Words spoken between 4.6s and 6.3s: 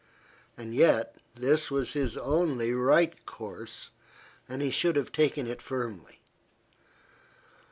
he should have taken it firmly.